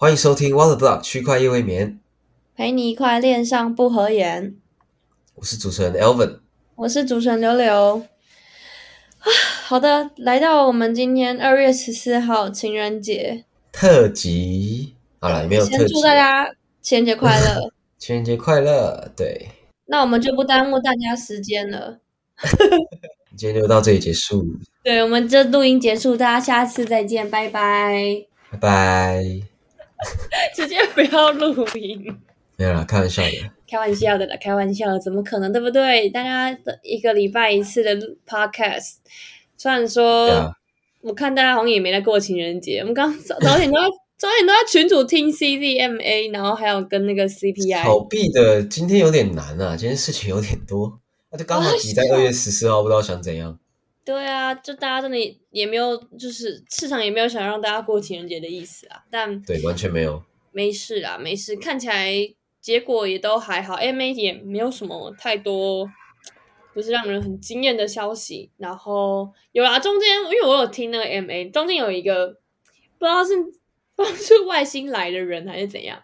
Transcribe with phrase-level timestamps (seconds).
[0.00, 1.98] 欢迎收听 Water Block 区块夜未眠，
[2.54, 4.54] 陪你一块恋上不合眼。
[5.34, 6.38] 我是主持人 Elvin。
[6.76, 8.06] 我是主持人柳柳。
[9.18, 9.26] 啊，
[9.64, 14.94] 好的，来到我们今天二月十四号情人节，特辑。
[15.18, 15.78] 好了，也没有特辑。
[15.78, 16.48] 先祝大家
[16.80, 17.72] 情人节快乐！
[17.98, 19.10] 情人节快乐！
[19.16, 19.48] 对，
[19.86, 21.98] 那我们就不耽误大家时间了。
[23.36, 24.46] 今天就到这里结束。
[24.84, 28.26] 对，我们这录音结束，大家下次再见，拜拜。
[28.52, 29.57] 拜拜。
[30.54, 32.16] 直接不要录音。
[32.56, 33.50] 没有啦，开玩笑的。
[33.70, 36.08] 开玩笑的啦，开玩笑的，怎么可能，对不对？
[36.10, 37.94] 大家的一个礼拜一次的
[38.26, 38.96] podcast，
[39.56, 40.52] 虽然说
[41.02, 47.82] 我看大家好像也没在过情人节，我们刚 早早点都在早点都在群主听 CDMA，然后还有跟那个 CPI。
[47.84, 50.98] 炒币的今天有点难啊，今天事情有点多，
[51.30, 53.58] 那就刚好挤在二月十四号，不知道想怎样。
[54.08, 55.18] 对啊，就大家真的
[55.50, 59.04] 也没有，就是市场也没有想让大家过情人节的意思啊。
[59.10, 60.22] 但对，完全没有。
[60.50, 62.10] 没事啊，没事，看起来
[62.58, 65.86] 结果也都还好，MA 也没有什么太多，
[66.72, 68.50] 不是让人很惊艳的消息。
[68.56, 72.28] 然后有啊，中间因为我有听那个 MA，中间有一个
[72.98, 73.36] 不知道是
[73.94, 76.02] 不知道是外星来的人还是怎样，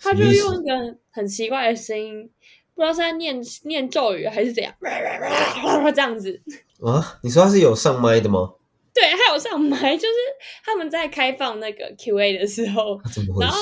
[0.00, 2.30] 他就用一个很奇怪的声音，
[2.74, 4.74] 不知道是在念念咒语还是怎样，
[5.94, 6.40] 这样子。
[6.84, 8.54] 啊，你说他是有上麦的吗？
[8.94, 10.14] 对，他有上麦， 就是
[10.64, 13.00] 他们在开放那个 Q&A 的时候，
[13.40, 13.58] 然后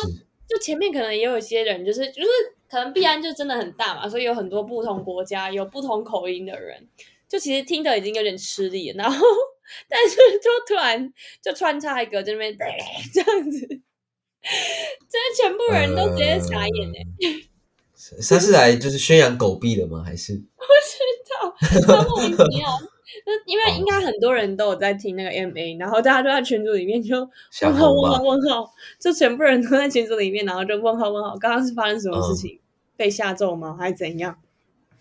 [0.48, 2.28] 就前面可能也有一些人，就是就是
[2.68, 6.88] 可能必安就真的很大嘛，所以有很多不同国家有不同口音的人，
[7.28, 9.24] 就其实听的已经有点吃力，然后
[9.88, 12.56] 但是就突然就穿插一个这边
[13.12, 17.46] 这样子，这全部人都直接傻眼哎！
[18.28, 20.02] 他是来就是宣扬狗币的吗？
[20.04, 22.02] 还是 不知道？
[22.02, 22.68] 莫名其妙。
[23.46, 27.16] 因为应该很多人都有在听那个 MA，然后大家都在群组里面就
[27.62, 32.58] 问号问号问号，就全部人都在群组里面，然后就问号问号，刚刚是发生什么事情？
[32.96, 33.76] 被下咒吗？
[33.78, 34.36] 还是怎样？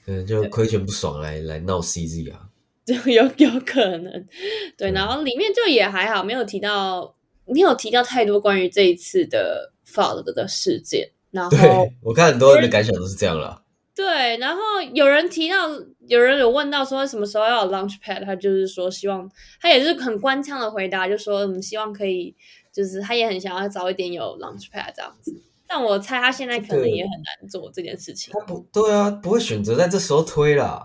[0.07, 2.47] 嗯，就亏钱不爽来来闹 CZ 啊？
[2.85, 4.27] 就有有可能，
[4.75, 7.13] 对，然后里面就也还好，没有提到，
[7.45, 11.11] 没有提到太多关于这一次的 f o l l 的事件。
[11.29, 13.61] 然后我看很多人的感想都是这样了。
[13.93, 14.61] 对，然后
[14.93, 15.69] 有人提到，
[16.09, 19.29] 有人有问到说什么时候要有 launch pad，他就是说希望
[19.61, 22.35] 他也是很官腔的回答，就说嗯希望可以，
[22.73, 25.33] 就是他也很想要早一点有 launch pad 这样子。
[25.67, 28.33] 但我猜他现在可能也很难做这件事情。
[28.33, 30.83] 他不对啊，不会选择在这时候推啦。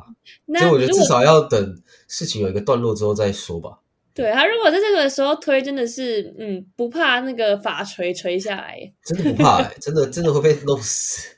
[0.58, 3.78] 所以我觉得至少要等事情有一个段落之后再说吧。
[4.12, 11.34] 对他如果在这个时候推，真的是嗯不怕那个法锤锤下来，真的不怕哎，真的真的会被弄死，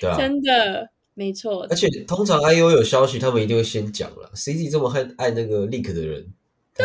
[0.00, 0.88] 对啊， 真的。
[1.14, 4.30] 没错，而且通常 I O 有消息，他们一定会先讲了。
[4.34, 6.32] C Z 这么恨爱那个 leak 的人，
[6.76, 6.84] 对，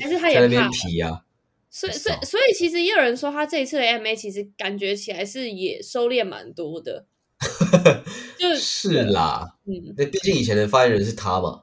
[0.00, 1.24] 还是他也 在那边皮啊。
[1.70, 7.06] 所以，所以，所以，其实也有人说，他这一次的 M A 其实感觉起来是也收敛蛮多的。
[8.38, 11.62] 就是啦，嗯，那毕竟以前的发言人是他嘛。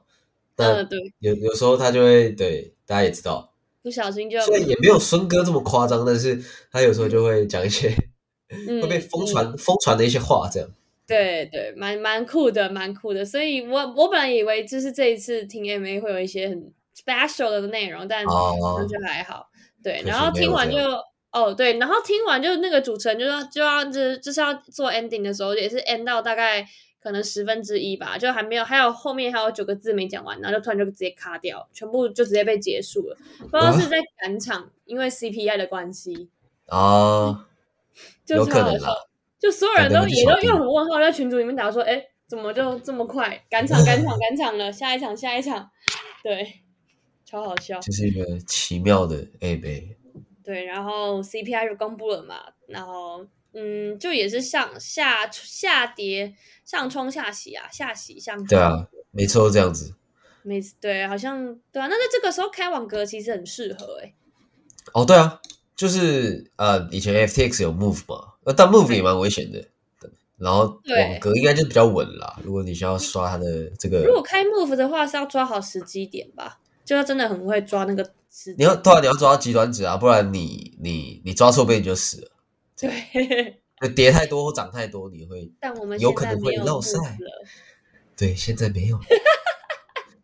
[0.56, 0.98] 嗯，对。
[1.20, 7.88] 有有时候他就会对大家也知道，不小心就虽然也没有孙哥这么夸张，但是他有时候就会讲一些
[8.82, 10.68] 会被疯传疯传的一些话，这样。
[11.12, 13.24] 对对，蛮蛮酷的，蛮酷的。
[13.24, 19.48] 所以我我本来以为就是这一次听 MA 会有一些很 special 的内容，但那就还好。
[19.82, 20.76] 对，然后听完就
[21.32, 26.66] 哦，对，然后听完就那个主持人就说就要就就是要做 ending 的时候，也是 end 到大概
[27.02, 33.16] 可能十分之一吧，就还没有，还有后面还有九个字没讲完，然后就突然就直接卡掉，全部就直接被结束了。
[33.38, 36.28] 不知道是在赶场，因为 CPI 的关系
[36.66, 37.46] 啊，
[38.28, 38.94] 有可能啦。
[39.42, 44.72] 就所有人都也都用很问号，在群组里面打说：“哎，怎么就这么快赶场赶场赶场了？
[44.72, 45.68] 下一场下一场，
[46.22, 46.60] 对，
[47.24, 49.96] 超好笑。”这是一个奇妙的 A 杯。
[50.44, 52.36] 对，然后 CPI 就公布了嘛，
[52.68, 59.96] 然后嗯，就也是上下下跌上冲下洗啊，下洗上对啊，没错，这样子。
[60.44, 64.14] 没对，好像对啊，那在这个时候开网格其实很适合哎。
[64.94, 65.40] 哦，对啊，
[65.74, 68.31] 就是呃，以前 FTX 有 Move 嘛。
[68.44, 69.64] 呃，但 move 也蛮危险的，
[70.36, 72.40] 然后网格应该就比较稳啦。
[72.42, 76.58] 如果你需要刷它的这个，如果开 move 的话，是要抓好时机点吧？
[76.84, 78.52] 就要真的很会抓那个时。
[78.58, 82.32] 你要对啊，你要抓极端值啊，不然你你你抓错边你就死了。
[82.76, 86.98] 对，叠太多或涨太多，你会， 但我们有可能会漏赛。
[88.16, 88.98] 对，现在没有。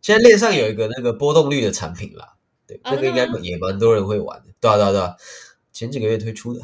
[0.01, 2.33] 现在链上有一个那个波动率的产品啦，
[2.67, 4.47] 对，那个应该也蛮多人会玩的。
[4.59, 5.15] 对啊，对啊，对啊，
[5.71, 6.59] 前几个月推出的。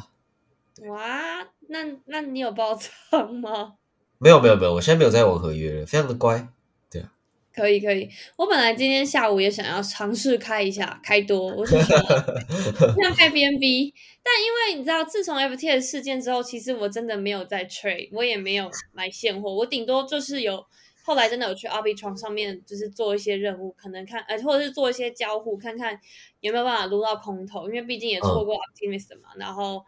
[0.83, 3.75] 哇，那那你有包仓吗？
[4.19, 6.47] 没有没有没有，我现在没有在玩合约了，非常的乖。
[6.89, 7.11] 对啊，
[7.53, 13.93] 可以可以，我本来今天下午也想要尝试开一下开多，我是 想开 BNB，
[14.23, 20.65] 但因为你知道，自从 FTS 事件之后，其实我真的没有在 trade，我也没有买现货，我顶多就是有
[21.03, 25.99] 后来真的有去 Arbitrum 上面，就是做一些任务，可能看呃或者是做一些交互，看看
[26.39, 29.83] 有没有办法撸到空头，因为毕竟也错过 Optimist 嘛，然后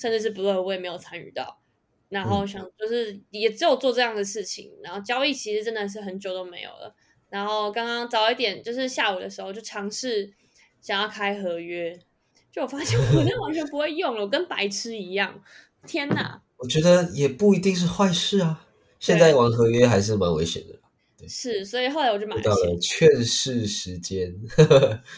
[0.00, 1.60] 甚至是 Blue 我也没有参与到。
[2.08, 6.92] 然后想就是也只有做这样的事情，然后交易其实真的是很久都没有了。
[7.28, 10.32] 然后刚刚早一点就是下午的时候就尝试
[10.80, 11.96] 想要开合约，
[12.50, 15.40] 就我发现我 真的完全不会用了，我跟白痴一样。
[15.86, 16.42] 天哪！
[16.56, 18.66] 我觉得也不一定是坏事啊，
[18.98, 20.79] 现在玩合约还是蛮危险的。
[21.28, 24.32] 是，所以后来我就买到了劝世时间。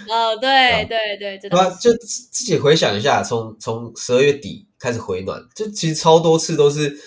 [0.09, 1.39] 哦，对对对？
[1.81, 6.99] 就自己回想一下，从从十二月底开始回暖，就其实超多次都是，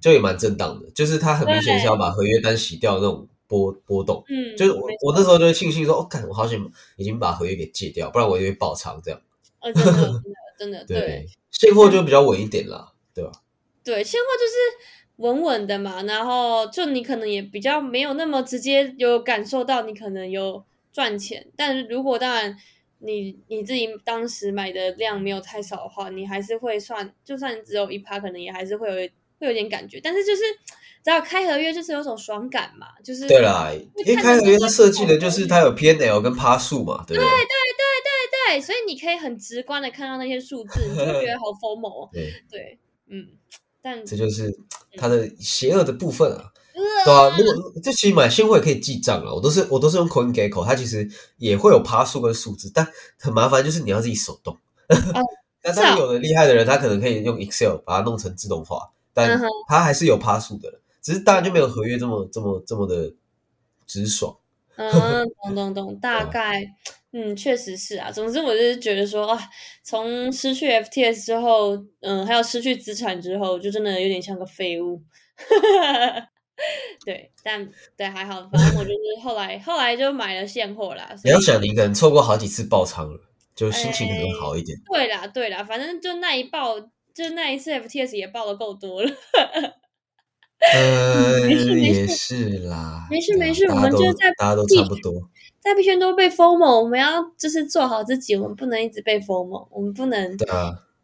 [0.00, 0.90] 就也蛮震荡的。
[0.92, 4.24] 就是它很明显是要把合约单洗掉那种波波动。
[4.28, 6.60] 嗯，就是我我那时候就会庆幸说，哦，看我好险
[6.96, 9.20] 已经把合约给戒掉，不然我就会爆仓这样。
[9.62, 10.22] 真的真的
[10.58, 13.30] 真的 对，现货就比较稳一点啦，对吧？
[13.82, 14.54] 对，现货就是。
[15.20, 22.56] 稳稳的嘛，然后就你可能也比较没有那么直接有感受到你可能有赚钱，但是如果当然
[23.00, 28.94] 你你自己当时买的量没有太少的话，你还是会算，就算只有一趴，可能也还是会有
[29.38, 30.00] 会有点感觉。
[30.02, 30.42] 但是就是
[31.04, 33.70] 只要开合约，就是有种爽感嘛，就是对啦，
[34.06, 42.78] 因为开合约它设计的就是它有 P N L 跟趴数嘛，对对对对对对，所以你可以很直观的看到那些数字，你就觉得好 疯魔，对对，
[43.10, 43.28] 嗯。
[43.82, 44.54] 但这就是
[44.96, 46.52] 它的邪恶的部分啊，
[47.04, 52.86] 对啊，如果这其实买现货也可以记账啊，我都是我都是用 CoinGecko，它其实也会有爬数跟数字，但
[53.18, 54.56] 很麻烦，就是你要自己手动。
[55.62, 59.38] 但当然有的厉害的人，他可能可以用 Excel 把它弄成自动化，但
[59.68, 63.12] 他还是有爬数的，只是当然就没有合约这么这么这么的
[63.86, 64.34] 直爽。
[64.76, 66.74] 嗯， 懂懂懂，大概。
[67.12, 68.10] 嗯，确实是啊。
[68.10, 69.38] 总之，我就是觉得说，啊，
[69.82, 75.02] 从失去 FTS 之后，嗯，还有失去资产之后，就真的有点像个废物。
[77.04, 81.12] 对，但对还好，反正我就是后来后来就买了现货啦。
[81.24, 83.18] 你要想，你可能错过好几次爆仓了，
[83.56, 84.78] 就心情可能好一点。
[84.92, 86.78] 对啦，对啦，反正就那一爆，
[87.14, 89.10] 就那一次 FTS 也爆的够多了。
[90.74, 95.14] 呃，也是啦，没事没事，我们就在大家都差不多。
[95.60, 100.36] 在币圈都被 FOMO，我们要就是做好自己，我们不能一直被 FOMO，我们不能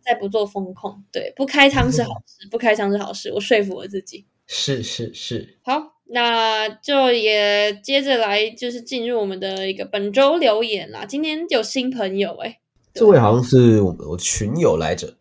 [0.00, 4.25] 再不做风控，对，不开仓是好 事，不开仓是好事，我说服我自己。
[4.47, 11.05] 是是是，好，那就也接着来，就是进入我们的一个本周留言啦。
[11.05, 12.61] 今天有新朋友哎，
[12.94, 15.19] 这位好像是我们我群友来着，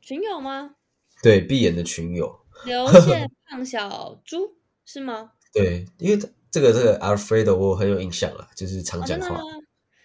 [0.00, 0.76] 群友吗？
[1.22, 4.54] 对，闭眼的群友，刘宪胖小猪
[4.86, 5.32] 是吗？
[5.52, 6.18] 对，因为。
[6.50, 9.40] 这个这个 Alfredo 我很有印象啊，就是常讲话。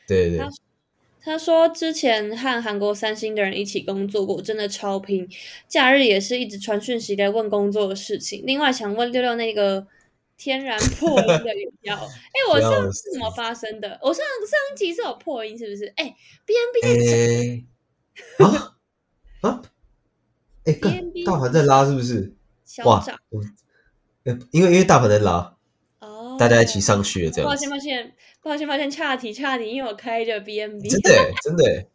[0.06, 0.48] 对对对，
[1.22, 5.25] 他说之前和韩国三星的人一起工作过，真的超拼，
[5.68, 8.44] 假日也是一直传讯息来问工作的事情。
[8.45, 9.88] 另外想问六六那个
[10.38, 13.98] 天然破音的语调， 哎，我上次怎么发生的？
[14.01, 15.86] 我上上一集是有破音是不是？
[15.95, 16.13] 哎
[16.45, 17.66] ，B N B
[18.38, 18.75] 在啊
[19.40, 19.62] 啊，
[20.66, 20.74] 哎，
[21.25, 22.36] 大盘在拉是不是？
[22.84, 23.01] 哇，
[24.25, 25.56] 呃，因为因为大盘在拉。
[26.38, 27.50] 大家一起上去了，这样。
[27.50, 30.90] 抱歉，抱歉，抱歉，抱歉，岔题，岔题，因为我开着 B N B。
[30.90, 31.11] 真的，
[31.44, 31.85] 真的，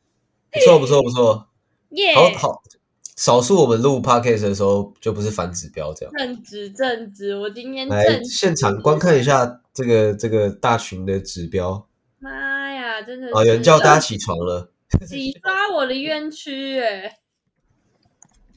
[0.50, 1.48] 不错，不错，不错。
[1.90, 2.62] 耶，好好，
[3.16, 6.12] 少数我们录 podcast 的时候就不是反指标这样。
[6.16, 11.88] 正直，正直，我今天来现场观看一下这个这个大群的指标。
[12.18, 13.28] 妈呀，真的！
[13.28, 14.72] 啊，有人叫大家起床了。
[15.06, 17.18] 启发我的冤屈，哎，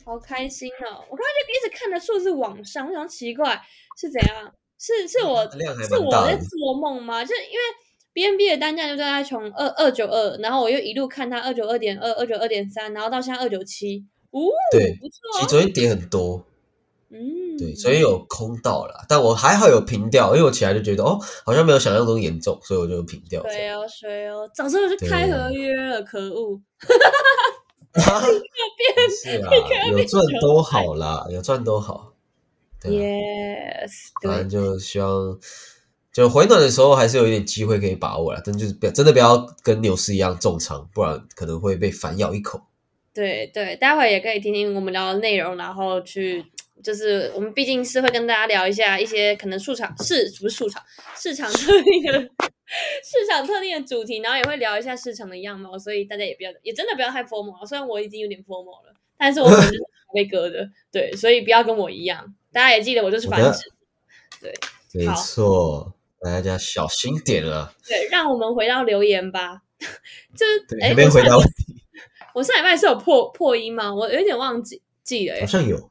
[0.06, 1.04] 好开心哦！
[1.10, 3.62] 我刚才就一直看着数字往上，我想奇怪
[4.00, 4.54] 是怎样。
[4.84, 5.48] 是是我
[5.88, 7.24] 是我在做梦吗？
[7.24, 7.60] 就是因为
[8.14, 15.14] B N B 的单价就在从二二九二，然后我又一路看它二九二点二、二九二点三，然后到现在二九七，哦，对，不错。
[15.36, 16.44] 其实昨天跌很多，
[17.12, 23.44] 嗯，对，昨天有空到了，但我还好有平掉，因为我起来就觉得哦，好像没有想象中严重，所以我就平掉。
[23.44, 26.60] 对哦，水哦，早知道我就开合约了，可恶！
[29.22, 29.52] 是啊，
[29.92, 32.14] 有赚多好啦，有赚多好。
[32.90, 33.92] Yes，
[34.24, 35.40] 反正就希望，
[36.12, 42.62] 就回暖的时候还是有一点机会可以把握了，但就是不要真的不要跟牛市一样重仓，不然可能会被反咬一口。
[43.14, 46.46] 对对，待会也可以听听我们聊的内容，然后去
[46.82, 50.82] 就是我们毕竟是会跟大家聊一下一些可能市场市不是市场
[51.16, 52.14] 市场特定的
[53.04, 59.72] 市场特定的主题，然后也会聊一下市场的样貌，所以大家也不要也真的不要太 formal，虽然我已经有点 formal 了，但是我 是
[60.14, 62.34] 被割的，对，所以不要跟我一样。
[62.52, 63.60] 大家也记得，我就是繁殖，
[64.42, 64.54] 对，
[64.94, 65.94] 没错。
[66.24, 67.74] 大家小心点了。
[67.88, 69.62] 对，让我们回到留言吧。
[70.36, 70.46] 就
[70.80, 71.82] 还没回答问题。
[72.36, 73.94] 我上礼拜是有破破音吗？
[73.94, 75.40] 我有点忘记记了。
[75.40, 75.90] 好像有。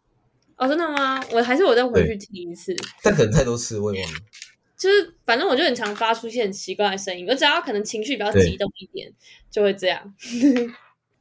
[0.57, 1.21] 哦，真的吗？
[1.33, 2.77] 我还是我再回去听一次。
[3.03, 4.19] 但可能太多次，我也忘了。
[4.79, 9.13] 就是反正我就很常发出一些很奇怪的声音，我只要可能情绪比较激动一点，
[9.51, 10.15] 就会这样。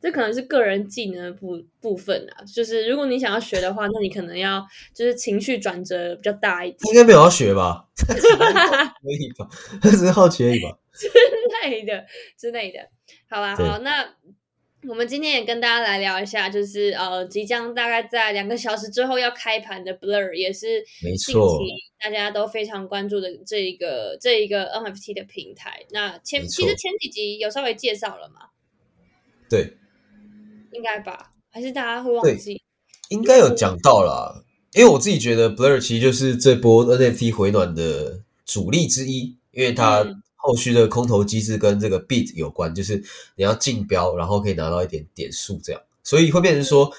[0.01, 2.43] 这可能是个人技能的部部分啊。
[2.43, 6.79] 就是如果你想要学的话，那你可能要就是情绪转折比较大一点。
[6.89, 7.85] 应该没有要学吧？
[7.97, 9.47] 可以吧？
[9.81, 10.77] 只是好奇而已吧。
[10.99, 11.07] 之
[11.69, 12.05] 类的
[12.37, 12.79] 之类的，
[13.29, 14.15] 好吧，好，那
[14.87, 21.59] 我们今天也跟大家来聊一下，就是呃，即将大概在两个小时之后要开盘的 Blur，也是没错，
[22.03, 25.85] 大家都非常关注的这一个这一个 NFT 的平台。
[25.91, 28.49] 那前其实前几集有稍微介绍了嘛？
[29.49, 29.77] 对，
[30.71, 31.31] 应该吧？
[31.49, 32.61] 还是大家会忘记？
[33.09, 40.05] 应该有讲到了，因为我自己觉得 Blur 其实就是这波 NFT 回暖的主力之一，因为它。
[40.41, 43.03] 后续的空投机制跟这个 beat 有关，就是
[43.35, 46.89] 你要竞标，然后可以拿到一点点数，这样，所以会变成说，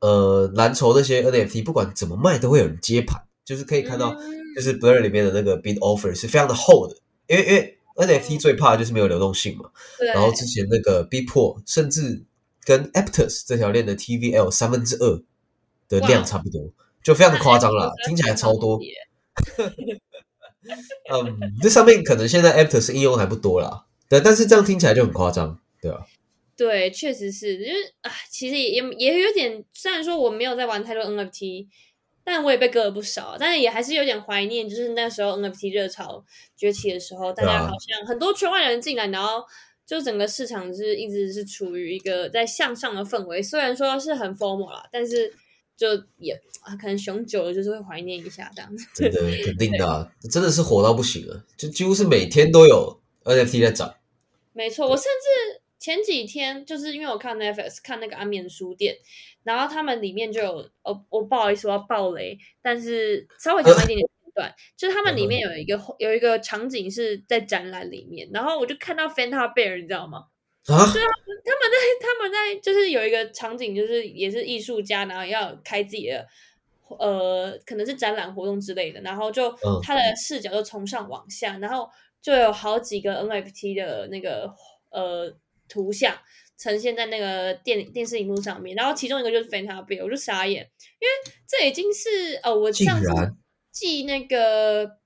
[0.00, 4.14] 呃，蓝筹那些 NFT 不管怎么卖，都会有人接盘，就是可以看到，
[4.54, 6.94] 就是 Blur 里面的那个 bid offer 是非常的厚的，
[7.26, 9.70] 因为因为 NFT 最怕就是没有流动性嘛，
[10.12, 12.22] 然后之前那个 p o 甚至
[12.64, 15.22] 跟 Aptus 这条链的 TVL 三分之二
[15.88, 16.72] 的量差不多，
[17.02, 18.78] 就非常的夸张了，听起来超多。
[21.10, 26.06] 嗯，这上面可能现在 Aptus 应用还不多啦，对，但是这样听起来就很夸张，对吧？
[26.56, 31.68] 对，确实是，因为啊，其实也也也有点，虽然说我没有在玩太多 NFT，
[32.24, 36.22] 但我也被割了不少，但是也还是有点怀念，就是那时候 NFT 热潮
[36.56, 39.44] 崛起的时候，大家好像很多圈外人进来，然后
[39.88, 45.34] 就整个市场是一直是处于一个在向上的氛围，虽然说是很 formal 啦，但是。
[45.78, 48.84] 就也啊，可能熊久了，就是会怀念一下这样子。
[48.92, 53.94] 真的，肯定的，真的是火到不行了，就几乎是每天都有 NFT 在涨。
[54.52, 58.96] 没错，我甚至前几天就是因为我看 Netflix 看那个安眠书店，
[59.44, 70.26] 然后他们里面就有哦，我不好意思，我要爆雷，但是稍微讲一点点片段，就是他们里面有一个有一个场景是在展览里面，然后我就看到 Fanta Bear，你知道吗？
[70.66, 71.08] 啊，对啊，
[71.44, 76.24] 他们在他们在就是有一个场景，就是也是艺术家，然后要开自己的
[76.98, 79.52] 呃，可能是展览活动之类的，然后就
[79.82, 81.88] 他的视角就从上往下，然后
[82.22, 84.54] 就有好几个 NFT 的那个
[84.90, 85.34] 呃
[85.68, 86.16] 图像
[86.58, 90.68] 呈现在那个电电视荧幕上面，然后其中一个就是 Fanta Bear，我就傻眼，
[91.00, 93.08] 因为这已经是呃，我上次
[93.70, 94.98] 记那个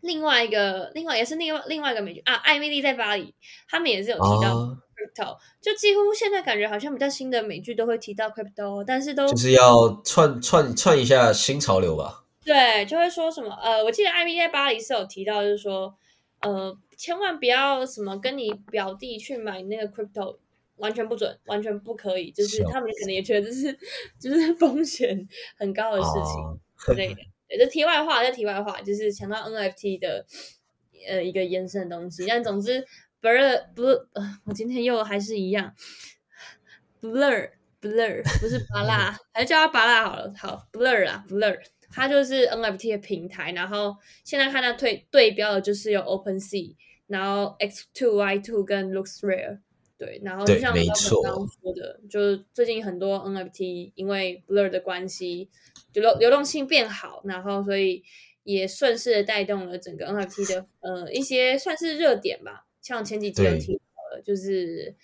[0.00, 3.34] 另外一个另外也是另外另外一个美剧啊，艾米丽在巴黎，
[3.68, 4.76] 他们也是有提到。
[4.96, 12.24] crypto 就几乎现在感觉好像比较新的美剧都会提到 crypto，但是都就是要串串串一下新潮流吧。
[12.42, 15.94] 对，就会说什么呃，我记得艾米丽在巴黎是有提到，就是说
[16.40, 20.38] 呃，千万不要什么跟你表弟去买那个 crypto，
[20.76, 23.78] 完全不准，完全不可以，就是他们可能也觉得这是
[24.18, 27.20] 就是风险很高的事情之类的。
[27.48, 30.24] 这题外话，这题外话就是讲到 NFT 的
[31.08, 32.84] 呃一个延伸的东西，但总之。
[33.22, 34.06] blur blur，
[34.44, 35.74] 我今天又还是一样
[37.00, 37.50] ，blur
[37.80, 40.32] blur 不是巴拉， 还是叫它巴拉好了。
[40.36, 41.58] 好，blur 啊，blur，
[41.90, 43.50] 它就是 NFT 的平台。
[43.50, 46.76] 然后现在看它对对标的就是有 OpenSea，
[47.08, 49.60] 然后 X Two Y Two 跟 Looks Rare。
[49.98, 55.48] 对，然后就像我刚刚说的，就是最近很多 NFT 因为 blur 的关系，
[55.92, 58.02] 就流流动性变好，然后所以
[58.42, 62.66] 也顺势的带动了整个 NFT 的呃一些算是热点吧。
[62.82, 64.94] 像前几集有提到的，就是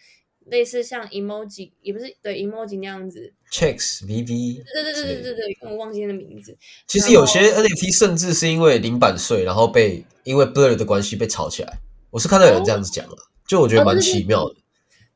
[0.46, 6.56] 类似像 emoji，也不是对 emoji 那样子，checks V V，对对对对对对，我忘记那名字。
[6.86, 11.78] 其实有些 NFT 甚至是因为零版税，然后被因为 blur 的关系被炒起来。
[12.10, 13.16] 我是看到有人这样子讲了，
[13.48, 14.54] 就我觉得蛮奇妙的，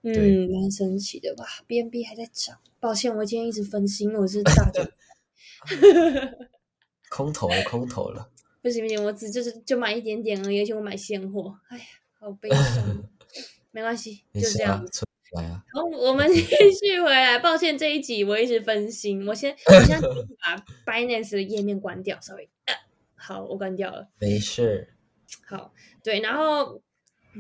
[0.07, 4.93] 嗯，蛮神奇的吧？BNB 还在涨，抱歉，我今天一直分心，我是大的，
[7.11, 8.31] 空投了，空投了，
[8.63, 11.85] 不行不行，我只就是就买一点点而已，而且我买现货，哎呀。
[12.19, 13.05] 好悲伤，
[13.71, 14.85] 没关系，就这样。
[15.33, 15.63] 来啊！
[15.73, 17.39] 好，我们继续回来。
[17.39, 20.01] 抱歉，这一集我一直分心，我先我先
[20.41, 22.49] 把 Binance 的页面关掉，稍微。
[23.15, 24.09] 好，我关掉了。
[24.19, 24.95] 没事。
[25.45, 25.73] 好，
[26.03, 26.81] 对，然后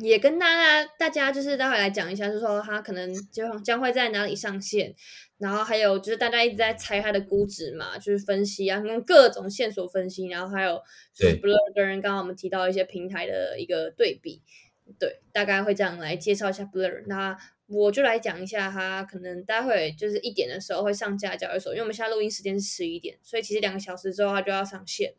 [0.00, 4.94] 也跟大家大家就是待会来讲一下，就是说它可能将将会在哪里上线，
[5.38, 10.80] 然后还有就是大家一直在猜它的估值嘛，就是分析啊，用各种线索分析，然后还有
[11.14, 14.42] 就是 Blur 跟刚刚我们提到一些平台的一个对比。
[15.00, 17.02] 对，大概会这样来介绍一下 Blur。
[17.08, 17.36] 那
[17.66, 25.12] 我就来讲一下，它可能待会就是一点的时候会上架交易所，因为我们现在录音时间是十一点，所以其实两个小时之后它就要上线。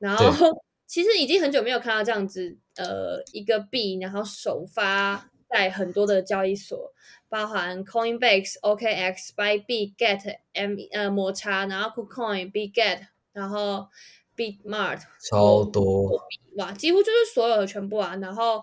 [0.00, 0.26] 然后
[0.88, 6.92] 其实已经很久没有看到这样子，呃，一个币然后首发在很多的交易所，
[7.28, 13.86] 包含 Coinbase、OKX、Bybit、Get、M 呃摩擦，然后 KuCoin、Bitget，然后
[14.36, 15.00] Bitmart，
[15.30, 16.20] 超多
[16.56, 18.16] 哇，几乎就是所有的全部啊。
[18.16, 18.62] 然后，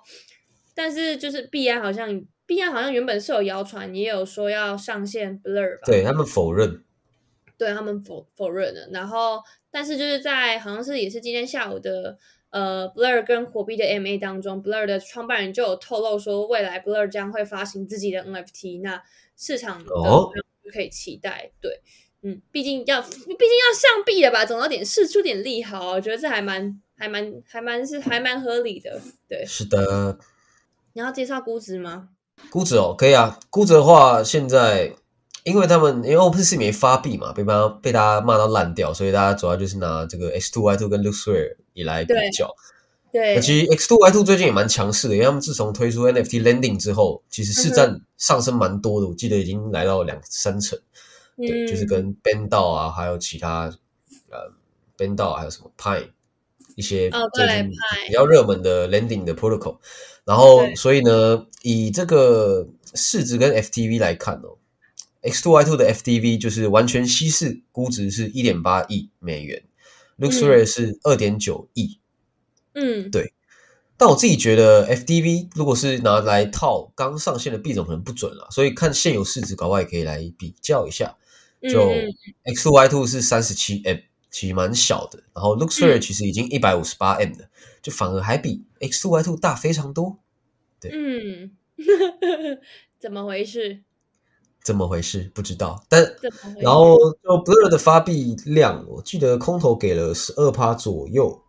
[0.76, 6.84] 但是就是币安好像币安好像原本是有谣传，也有说要上线 Blur，吧对他们否认。
[7.58, 9.40] 对他们否否认了，然后
[9.70, 12.18] 但是就是在好像是也是今天下午的
[12.52, 19.02] 呃 Blur 跟火币的 MA 当中，Blur 的创办人就有透露说，未来 Blur 将会发行自己的 NFT，那
[19.36, 19.92] 市场的
[20.72, 21.52] 可以期待。
[21.60, 21.82] 对，
[22.22, 29.02] 嗯，毕竟要毕竟要上币了吧，总要点试出点利好，我觉得这还蛮还蛮还蛮是还蛮合理的。
[29.28, 30.20] 对，是的。
[30.94, 32.10] 你要介绍估值吗？
[32.50, 33.40] 估值哦，可以啊。
[33.50, 34.94] 估值的话，现在。
[35.44, 42.54] 因为他们因为 OpenSea 没发币嘛，被大被大家骂到烂掉，所以大家主要就是拿这个 X2Y2 跟 LooksRare 以来比较。
[43.12, 50.80] 对，其实 X Two Y Two 最近也蛮强势的，因为他们自从推出 NFT Lending 之后，其实市占上升蛮多的，我记得已经来到两三成。
[51.36, 53.64] 对，就是跟 b e n d 道啊，还有其他
[54.30, 54.50] 呃
[54.96, 56.08] b e n d 道还有什么 Pine
[56.76, 57.70] 一些最近
[58.08, 59.80] 比较热门的 Lending 的 Protocol，
[60.24, 64.56] 然后所以呢，以这个市值跟 FTV 来看哦。
[65.22, 69.64] X two Y two 的 F D V 就是完全稀释，估值是一点八亿美元
[70.18, 72.00] ，Luxray 是二点九亿。
[72.74, 73.34] 嗯，对。
[73.98, 78.48] 但我自己觉得 F D V 如果是拿来套刚上线的币种，可能不准了。
[78.50, 81.16] 所以看现有市值，搞不好也可以来比较一下。
[81.62, 81.92] 就
[82.44, 83.98] X two Y two 是三十七 M，
[84.32, 85.24] 其实蛮小的。
[85.36, 87.48] 然后 Luxray 其实已经一百五十八 M 了，
[87.84, 90.18] 就反而还比 X two Y two 大非常多。
[90.80, 91.52] 对，嗯，
[93.00, 93.84] 怎么回事？
[94.64, 95.32] 怎么回事？
[95.34, 95.84] 不知道。
[95.90, 96.04] 但
[96.60, 101.42] 然后就 Blur 的发币量，我记得空投给了十二趴左右，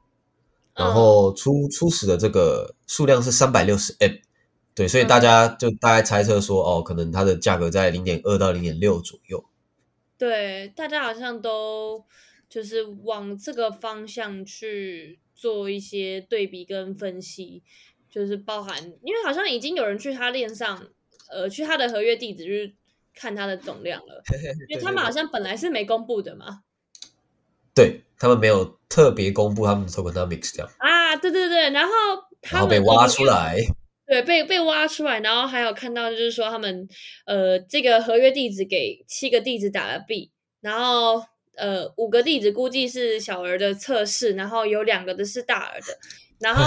[0.74, 4.12] 然后初初始的这个数量是三百六十 M，
[4.74, 9.44] 对，所以大家就大概猜测说，哦，可能它的价格在零点二到零点六左右。
[10.16, 12.04] 对，大家好像都
[12.48, 17.62] 就是往这个方向去做一些对比跟分析，
[18.08, 20.88] 就是包含，因为好像已经有人去他链上，
[21.30, 22.74] 呃，去他的合约地址就是。
[23.14, 24.22] 看它的总量了，
[24.68, 26.60] 因为他们好像本来是没公布的嘛。
[27.74, 31.92] 对他们没有特别公布他们的 tokenomics 这样啊，对对对，然后
[32.50, 33.56] 然后被挖出来，
[34.06, 36.86] 对，被被挖出来，然后还有看到就是说他们
[37.24, 41.24] 呃这个合约地址给七个地址打了 B，，然后
[41.56, 45.98] 呃五个地址估计是小儿的测试，然后有两个的是大儿的，
[46.40, 46.62] 然后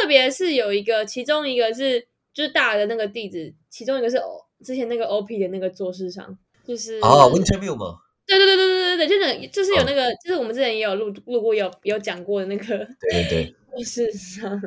[0.00, 2.00] 特别是有一个，其中一个是
[2.34, 4.20] 就是大儿的那个地址，其中一个是。
[4.64, 7.98] 之前那个 OP 的那个做市场，就是啊，Winterview 吗？
[8.26, 12.64] 对对对对对对对，就是就是有那个，就是我们之前也有录录过，有有讲过的那个，
[13.00, 14.60] 对对对， 做市场，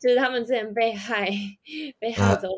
[0.00, 1.30] 就是他们之前被害
[2.00, 2.48] 被害走，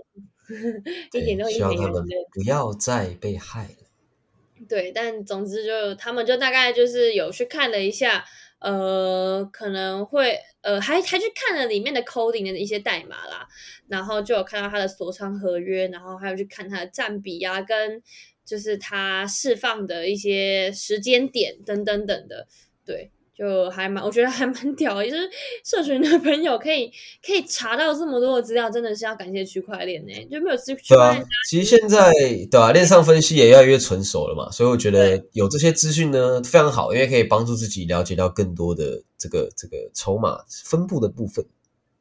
[1.13, 4.67] 一点都一点元的，不要再被害了。
[4.69, 8.25] 对，但总之就他们就大概就是有去看了一下。
[8.61, 13.47] 呃，可能会呃，还还去看了里面的 coding 的一些代码啦，
[13.89, 18.03] 然后就有看到它的锁仓合约，然后还有去看它的占比呀，跟
[18.45, 22.47] 就是它释放的一些时间点等等等的，
[22.85, 23.11] 对。
[23.39, 25.31] 就还蛮，我觉得还蛮屌，就是
[25.65, 26.91] 社群的朋友可以
[27.25, 31.25] 可以查到这么多的资料，真的是要感谢区块链呢，就没有区块链。
[31.49, 32.11] 其实现在
[32.51, 41.47] 对吧，链上分析也越来越成熟了嘛，所以我觉得有这些资讯呢非常好，因为可以帮助自己了解到更多的这个这个筹码分布的部分。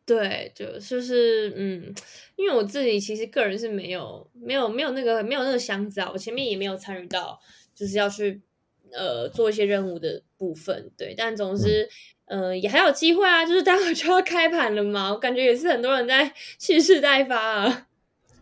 [0.08, 1.94] 对，就就是嗯，
[2.36, 7.40] 因为我自己其实个人是没有没有没有那个没有那个箱子啊，我前面也没有参与到，
[7.76, 8.42] 就是要去。
[8.94, 11.88] 呃，做一些任务的部分，对，但总之，
[12.26, 17.88] 呃，也还有机会啊，就是待会就要开盘了嘛，我感觉也是很多人在蓄势待发啊。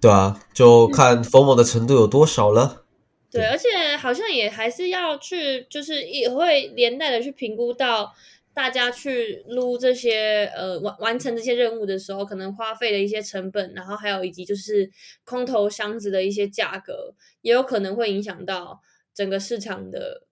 [0.01, 2.83] 对啊，就看 FOMO 的程度有多少了。
[3.31, 8.13] 对，而且好像也还是要去，就是也会连带的去评估到
[8.53, 14.89] 大家去撸这些呃完完成这些任务的时候，可能花费的一些成本，然后还有以及就是
[15.25, 18.81] 空投箱子的一些价格，也有可能会影响到
[19.13, 20.24] 整个市场的。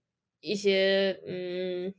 [0.44, 1.94] 一些嗯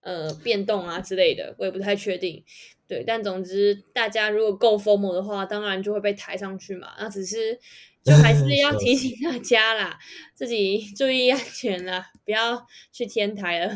[0.00, 2.44] 呃变动啊之类的，我也不太确定。
[2.86, 6.88] 对，但总之大家如果够 formal 的话，当然就会被抬上去嘛。
[6.98, 7.58] 那只是
[8.02, 9.98] 就还是要提醒大家啦，
[10.32, 13.70] 自己注意安全啦，不要去天台了。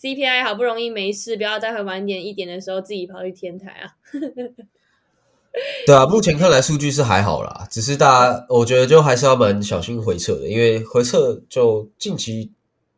[0.00, 3.94] CPI 好不容易没事，不要待会晚点一点的时候自己跑去天台啊。
[5.86, 12.52] 对啊，目前看来数据是还好啦，只是大家我觉得就还是要蛮小心回撤的，因为回撤就近期。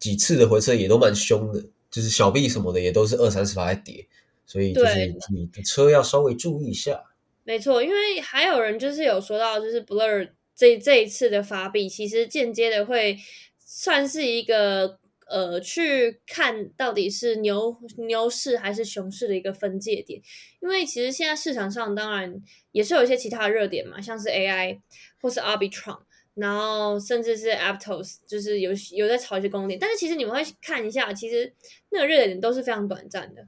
[0.05, 4.07] 几次的回撤也都蛮凶的，就是小币什么的也都是二三十发在跌，
[4.45, 7.03] 所以就是你的车要稍微注意一下。
[7.43, 13.17] 没错，因为还有人就是有说到，就是 Blur 这这一次的发币，其实间接的会
[13.59, 20.21] 算是一个呃，去看到底是牛牛市还是熊市的一个分界点。
[20.61, 24.81] 因为其实现在市场上当然也是有一些其他的热点嘛，像是 AI
[25.23, 26.01] 或是 Arbitrum，
[26.35, 29.79] 然后甚至是 Aptos，就是有有在炒一些公点。
[29.79, 31.53] 但是其实你们会看一下，其实
[31.91, 33.47] 那个热点都是非常短暂的，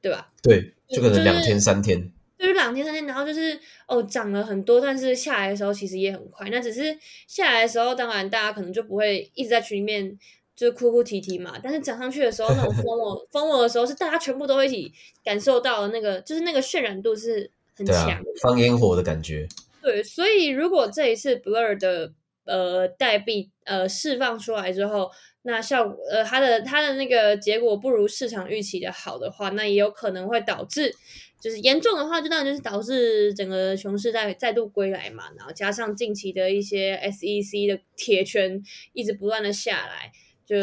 [0.00, 0.32] 对吧？
[0.42, 2.12] 对，就可能两天三天。
[2.38, 3.58] 就是两天三天，然后就是
[3.88, 6.48] 哦涨了很多，但是下来的时候其实也很快。
[6.50, 10.16] 那只是下来的时候，当然大家可能就不会一直在群里面
[10.54, 11.58] 就是哭哭啼啼嘛。
[11.60, 14.92] 但是涨上去的时候，那种 疯魔疯魔的时候，是大家全部都会一起
[15.24, 19.48] 感受到那个，就是那个渲染度是很强，放烟火的感觉。
[19.82, 22.12] 对，所以如果这一次 Blur 的
[22.44, 25.10] 呃代币呃释放出来之后，
[25.42, 30.94] 那效果呃它的它的那个结果不如市场预期的好的话，那也有可能会导致。
[31.40, 38.60] 就是严重的话，就当然就是导致整个熊市再再度归来嘛，然后加上近期的一些 SEC 的铁拳
[38.92, 40.10] 一直不断的下来，
[40.44, 40.60] 就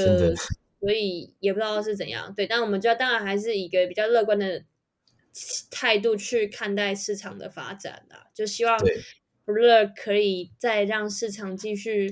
[0.82, 2.34] 所以也不知道是怎样。
[2.36, 4.62] 对，但我们就要当然还是以一个比较乐观的
[5.70, 8.78] 态度去看待市场的发展啦，就希望
[9.46, 12.12] Blur 可以再让市场继续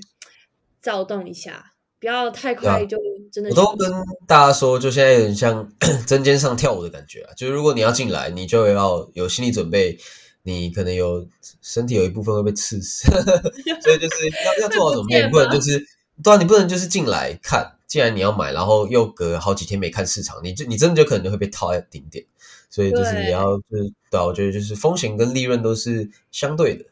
[0.81, 1.71] 躁动一下。
[1.99, 2.97] 不要太快就
[3.31, 3.49] 真的。
[3.49, 3.89] 我都跟
[4.27, 5.71] 大家说，就现在有点像
[6.05, 7.33] 针尖上跳舞的感觉啊！
[7.33, 9.97] 就是如果你要进来，你就要有心理准备，
[10.41, 11.25] 你可能有
[11.61, 13.09] 身体有一部分会被刺死，
[13.81, 15.79] 所以就是要要做好准备，不能就是
[16.21, 22.25] 对啊，你不能就是进来看，既然你要买，然后又隔好几天没看市场，你就你真的就可能就会被套在顶点，
[22.73, 26.83] 所以就是也要就是对啊，我觉得就是风险跟利润都是相对的。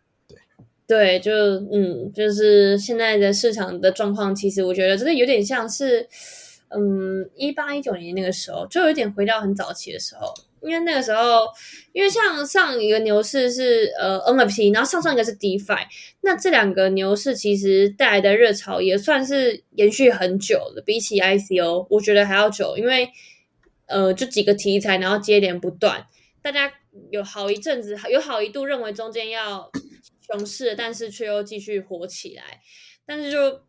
[0.86, 6.08] 对，就嗯，就是现在的市场的状况，其实我觉得真的有点像是，
[6.70, 11.48] 嗯，一八一九年那个时候，就有点回到很早期的时候，因为那个时候，
[11.94, 15.88] 因为像上一个牛市是呃 NFT，然后上上一个是 DeFi，
[16.22, 23.10] 那这两个牛市其实带来的热潮也算是延续很久了，比起 ICO，我觉得还要久，因为
[23.92, 26.08] 呃，就几个题材，然后接连不断，
[26.42, 26.74] 大家
[27.12, 29.70] 有好一阵子，有好一度认为中间要。
[30.34, 32.62] 熊市，但是却又继续火起来，
[33.06, 33.64] 但是就，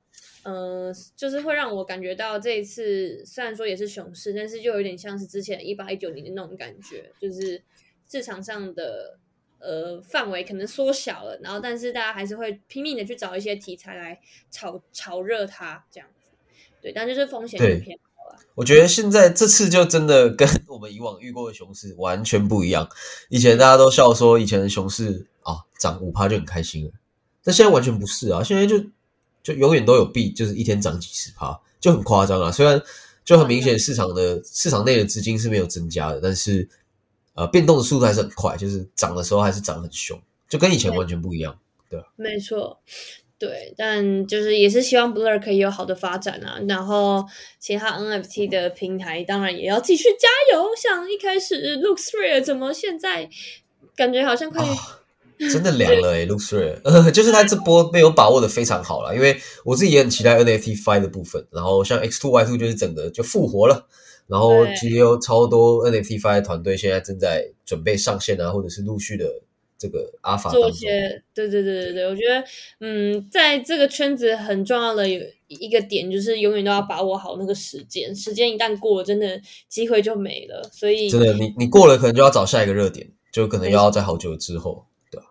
[0.44, 7.60] 呃，就是会让我感觉到这一次虽然说也是熊市，但是就有点像是之前一八一九年的那种感觉，就是
[8.08, 9.18] 市场上的
[9.58, 16.30] 呃范围可能缩小了，然后但是大家还是会拼命的去找一些题材来炒炒热它，这样子，
[16.80, 18.11] 对，但就是风险偏高了。
[18.54, 22.88] 我觉得现在这次就真的跟 我们以往遇过的熊市完全不一样，
[23.28, 25.26] 以前大家都笑说以前的熊市。
[25.44, 26.92] 啊，涨五趴就很开心了，
[27.42, 28.44] 但现在完全不是啊！
[28.44, 28.78] 现在就
[29.42, 32.52] 就永远都有币，就是一天涨几十趴，就很夸张啊！
[32.52, 32.80] 虽然
[33.24, 36.68] 就很明显市场的市场内的资金是没有增加的，但是
[37.34, 40.16] 呃，变动的速度还是很快，就是涨的时候还是涨很凶，
[40.48, 41.58] 就跟以前完全不一样，
[41.90, 42.78] 对没错，
[43.42, 47.24] 对，但就是也是希望 Blur 可以有好的发展啊，然后
[47.58, 50.68] 其他 NFT 的平台当然也要继续加油。
[50.80, 53.28] 像一开始 Looksrare 怎么现在
[53.96, 54.64] 感觉好像快。
[55.50, 63.88] 真的凉了哎，looks real，就是他这波没有把握的非常好了，因为我自己也很期待 NFT Five 的部分，然后像 X Two Y Two 就是整个就复活了，
[64.28, 69.24] 然后其实有超多 NFT Five 团队现在正在准备上线啊，或者是陆续的
[69.82, 72.44] 这个阿法做一些，对对对对对，我觉得
[72.78, 84.86] 嗯，在这个圈子很重要的有一个点就是永远都要把握好那个时间，时间一旦过了，真的机会就没了，所以真的你你过了可能就要找下一个热点，就可能要在好久之后。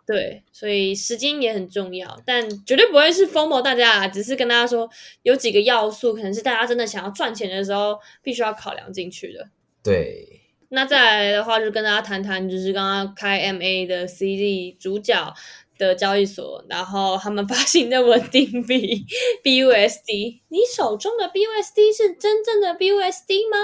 [0.06, 4.88] 对，所以时间也很重要，但绝对不会是疯魔大家，只是跟大家说
[5.24, 9.50] 有几个要素，可能是大家真的想要赚钱的时候必须要考量进去的。
[9.82, 10.40] 对，
[10.73, 15.34] 那再来的话，就跟大家谈谈，就是刚刚开 MA 的 CD 主角
[15.77, 19.05] 的交易所，然后他们发行的稳定币
[19.43, 23.57] BUSD，你手中的 BUSD 是真正的 BUSD 吗？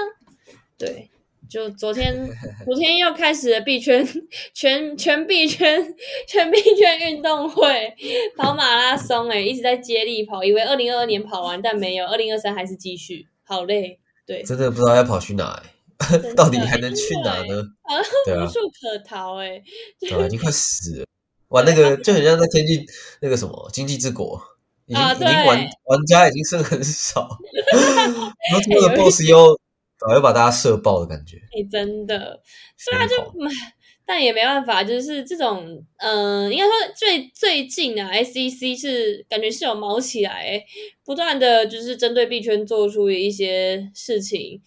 [0.76, 1.08] 对。
[1.48, 2.14] 就昨天，
[2.66, 4.06] 昨天又开始了币圈
[4.52, 5.82] 全全币圈
[6.26, 7.96] 全币圈运动会
[8.36, 13.98] 跑马拉松哎，一直在接力跑，以为二零二二年跑完，但没有，二零二三还是继续，好累。
[14.26, 15.62] 对，真的不知道要跑去哪，
[16.36, 17.62] 到底还能去哪呢？
[18.26, 19.62] 无处可逃哎，
[20.00, 21.06] 对，已经快死了。
[21.48, 22.84] 玩，那个就很像在天际
[23.20, 24.40] 那个什么经济之国，
[24.86, 27.28] 已经已经玩玩家已经剩很少，
[28.50, 29.58] 然后这个 boss 又。
[30.00, 32.40] 早要把大家射爆的感觉，哎，真的，
[32.76, 33.16] 所以他就，
[34.06, 40.62] 但也没办法，就是这种，嗯，应该说最最近啊，SEC 是感觉是有毛起来，
[41.04, 44.62] 不断的就是针对币圈做出一些事情，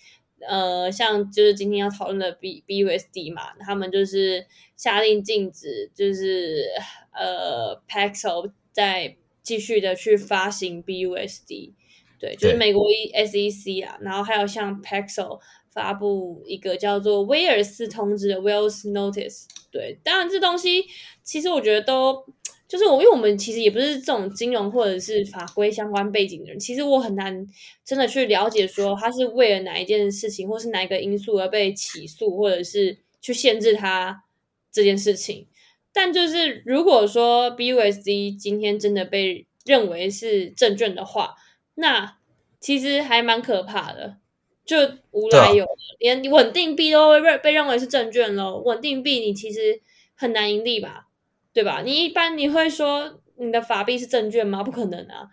[0.48, 6.66] 呃，像就是今天要讨论的 B BUSD 嘛，他们就是下令禁止，就是
[7.14, 11.74] 呃 Paxos 在继续的去发行 BUSD，
[12.20, 15.40] 对，就是美国 SEC 啊，然后还有像 Paxos
[15.72, 20.86] 发布一个叫做威尔斯通知的 Wells Notice，对，当然这东西
[21.24, 22.26] 其实我觉得都。
[22.72, 27.46] 就是我，因为我们其实也不是这种金融或者是法规相关背景的人，其实我很难
[27.84, 34.24] 真的去了解说他是为了哪一件事情，或是哪一个因素而被起诉，或者是去限制他
[34.72, 35.48] 这件事情。
[35.92, 41.36] 但就是如果说 BUSD 今天真的被认为是证券的话，
[41.76, 42.20] 那
[42.62, 44.16] 其实还蛮可怕的，
[44.64, 44.78] 就
[45.12, 45.68] 无来由，
[46.00, 48.58] 连稳定币都会被被认为是证券了。
[48.60, 49.82] 稳定币你其实
[50.16, 51.10] 很难盈利吧？
[51.54, 51.82] 对吧？
[51.82, 54.64] 你一般你会说你的法币是证券吗？
[54.64, 55.28] 不可能啊，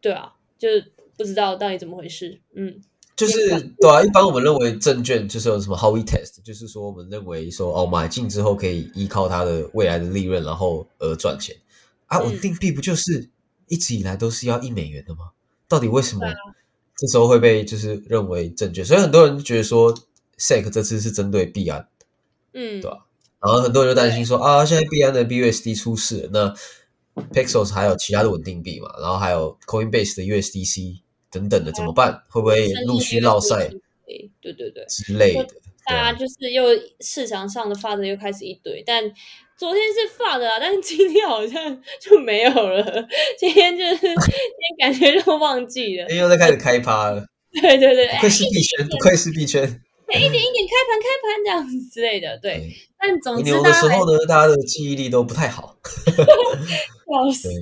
[0.00, 2.40] 对啊，就是不知道到底怎么回事。
[2.54, 2.80] 嗯，
[3.16, 3.48] 就是
[3.80, 11.56] 对啊，一般我们认为证券就是有什么 Howey Test，就是说我们认为说哦，买进之后可以依靠它的未来的利润，然后而赚钱
[12.06, 12.20] 啊。
[12.20, 13.30] 稳定币不就是
[13.68, 15.30] 一直以来都是要一美元的吗？
[15.68, 16.26] 到底为什么
[16.96, 18.84] 这时候会被就是认为证券？
[18.84, 19.94] 所以很多人觉得说
[20.36, 21.88] SEC 这次是针对币安，
[22.52, 23.06] 嗯，对吧？
[23.42, 26.54] 然后很多人就担心说啊，现在币安的 BUSD 出事，那
[27.32, 31.00] Pixels 还有其他的稳定币嘛，然后还有 Coinbase 的 USDC
[31.30, 32.22] 等等的怎么办？
[32.28, 33.68] 会不会陆续落赛？
[34.40, 35.46] 对对对之类的。
[35.84, 36.64] 大家就是又
[37.00, 39.02] 市场上的发的又开始一堆，但
[39.56, 43.08] 昨天是发的啊，但是今天好像就没有了。
[43.36, 47.26] 今天就是今天感觉就忘记了，又在开始开趴了。
[47.60, 49.80] 对对对，不愧是币圈，不愧是币圈。
[50.08, 52.70] 一点一点开盘开盘这样子之类的，对。
[52.98, 55.76] 但总之，有的时候呢，大家的记忆力都不太好。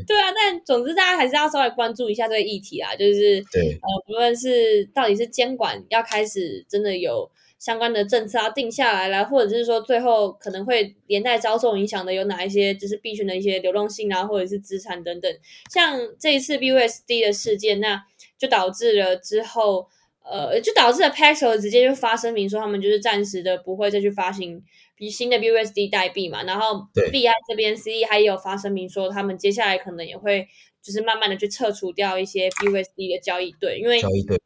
[0.07, 15.33] 对啊，但总之大家还是要稍微关注一下这个议题啊，就是对呃，不论是到底是监管要开始真的有相关的政策要定下来了，或者是说最后可能会连带遭受影响的有哪一些，就是币圈的一些流动性啊，或者是资产等等。
[15.73, 18.05] 像这一次 BUSD 的事件，那
[18.39, 19.89] 就导致了之后。
[20.23, 24.63] 呃，就导致了 Paxos 直接就发声明说，他们就是暂时的不会再去发行
[24.95, 26.43] 比新的 BUSD 代币嘛。
[26.45, 30.47] 然后币安这边 CE 还有发声明说，他们接下来可能也会
[30.83, 34.39] 就是慢慢的去撤除掉一些 BUSD 的交易对，因为交易对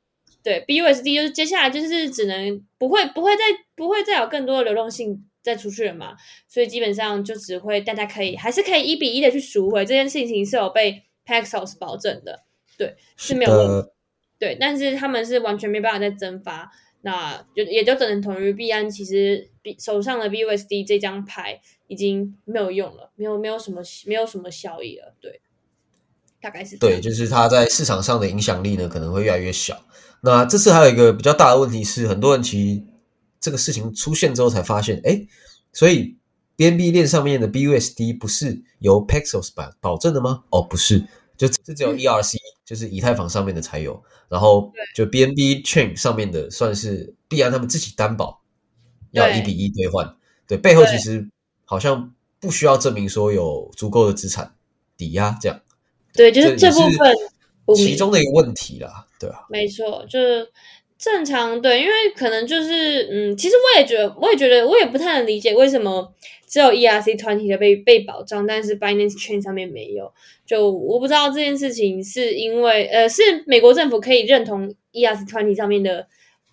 [0.43, 3.43] 对 BUSD 就是接下来就是只能不会不会再
[3.75, 6.17] 不会再有更多的流动性再出去了嘛，
[6.49, 12.43] 所以基本上就只会大家可以还是可以一比一的去赎回这件事情是有被 Paxos 保证的，
[12.79, 13.91] 对是没有问题。
[14.45, 25.15] 对，但是他们是完全没办法再蒸发，那就也就等同于币安其实手上的 BUSD 这张牌已经没有用了，没有没有什么没有什么效益了。
[25.23, 25.41] 对，
[26.43, 29.83] 大概是对，就是它在市场上的影响力呢可能会越来越小。
[30.21, 32.83] 那这次还有一个比较大的问题是，很多人其实
[33.41, 35.27] 这个事情出现之后才发现，哎，
[35.73, 36.19] 所以
[36.59, 40.45] BNB 链上面的 BUSD 不是由 Paxos 保保证的吗？
[40.51, 41.07] 哦，不是。
[41.37, 48.41] 就这只有 ERC，就是以太坊上面的才有，然后就 BNB Chain 上面的算是必然他们自己担保，
[49.11, 50.17] 要一比一兑换。
[50.47, 51.29] 对，背后其实
[51.65, 54.55] 好像不需要证明说有足够的资产
[54.97, 55.61] 抵押这样。
[56.13, 57.15] 对，就是这部分
[57.75, 59.47] 其中的一个问题啦，对啊？
[59.49, 60.49] 没错，就是
[60.99, 66.13] 正常对，因为可能就是嗯，其实我也觉得，我也觉得，我也不太能理解为什么。
[66.47, 70.13] 只有 ERC 团体的被被保障，但是 Binance Chain 上面没有。
[70.47, 76.07] 就我不知道这件事情是因为呃，是美国政府可以认同 ERC 团体上面的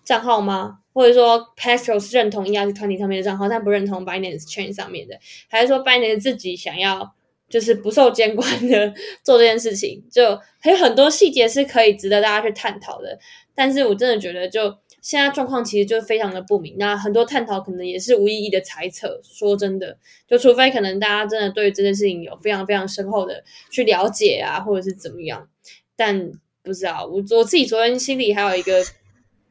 [0.04, 0.78] 账号吗？
[0.92, 5.16] 或者说 Paxos 认同 ERC 团体上面的账号，但不认同 Binance Chain 上面的？
[5.48, 7.14] 还是说 Binance 自己想要
[7.48, 10.02] 就是不受监管的 做这件事情？
[10.10, 13.16] 就还有很多细节是可以值得大家去探讨的。
[13.54, 14.78] 但是我真的觉得就。
[15.02, 19.20] 现在状况其实就非常的不明，那很多探讨可能也是无意义的猜测。
[19.24, 25.48] 说真的，就除非可能大家真的对这件事情有非常非常深厚的去了解啊，或者是怎么样，
[25.96, 26.30] 但
[26.62, 27.04] 不知道。
[27.04, 28.80] 我我自己昨天心里还有一个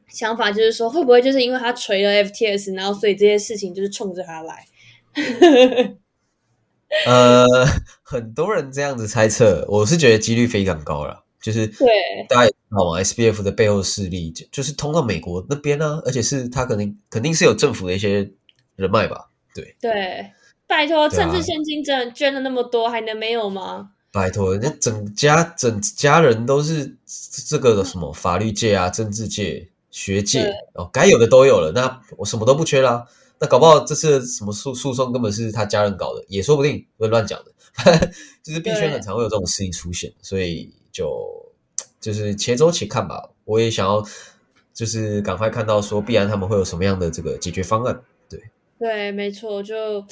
[0.08, 4.64] 想法，就是说会不会就是因为他锤了 FTS，然后所以这些事情就是冲着他来。
[7.06, 7.44] 呃，
[8.02, 11.24] 很多人这样子猜测，我是觉得几率非常高了。
[11.42, 11.88] 就是对
[12.28, 18.30] 大家也知道嘛，SBF 的背后势力就就是通到美国那边呢，而且是他肯定肯定是有政府的一些
[18.76, 19.28] 人脉吧？
[19.54, 20.30] 对对，
[20.66, 23.90] 拜托，政治现金真的捐了那么多，还能没有吗？
[24.12, 26.96] 拜托，人家整家整家人都是
[27.48, 33.06] 这个什么法律界啊、政治界、学界哦，该有的都有了，那我什么都不缺啦。
[33.42, 37.52] 那搞不好这次什么诉诉讼根本是他家人搞的，也说不定，会乱讲的。
[38.42, 40.72] 就是币圈很常会有这种事情出现，所以。
[40.92, 41.50] 就
[42.02, 43.30] 就是且走且看吧。
[43.46, 44.06] 我也想要
[44.74, 47.98] 就是赶快看到说必然他们会有什么样的这个解决方案。
[48.28, 48.38] 对
[48.78, 50.04] 对，没错，就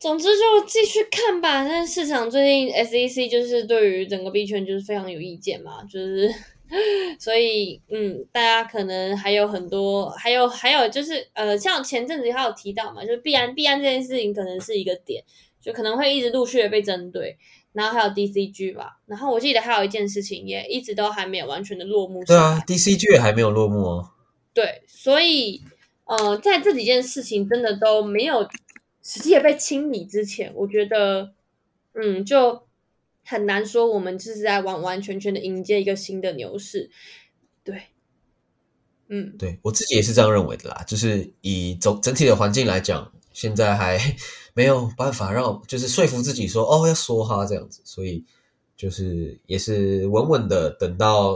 [0.00, 1.62] 总之就继续看吧。
[1.62, 6.32] 但市场最近 SEC 就是对于整个币圈就是非常有意见嘛，就是
[7.20, 15.22] 所以嗯，大家可能还有很多，还有还有就是呃，像前阵子还有提到嘛，就是必安必安这件事情可能是一个点，
[15.60, 17.36] 就可能会一直陆续的被针对。
[17.74, 22.22] 然后还有 DCG 吧，然后我记得还有一件事情也一直都还没有完全的落幕。
[22.22, 24.10] 对啊，DCG 也还没有落幕哦。
[24.52, 25.62] 对，所以
[26.04, 28.46] 呃，在这几件事情真的都没有
[29.02, 31.32] 实际的被清理之前，我觉得
[31.94, 32.62] 嗯，就
[33.24, 36.90] 很难说我们就是在完完全全的迎接一个新的牛市。
[37.64, 37.82] 对，
[39.08, 43.98] 嗯，对我自己也是这样认为的啦，就是以总整体的环境来讲，现在还。
[44.54, 48.22] 没有办法让，就是说服自己说哦要说哈这样子，所以
[48.76, 51.34] 就是也是稳稳的等到